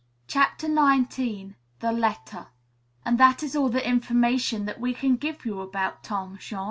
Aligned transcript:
CHAPTER 0.27 0.65
XIX 0.65 1.53
THE 1.79 1.91
LETTER 1.91 2.47
"And 3.05 3.19
that 3.19 3.43
is 3.43 3.55
all 3.55 3.69
the 3.69 3.87
information 3.87 4.65
that 4.65 4.79
we 4.81 4.95
can 4.95 5.15
give 5.15 5.45
you 5.45 5.61
about 5.61 6.01
Tom, 6.03 6.39
Jean." 6.39 6.59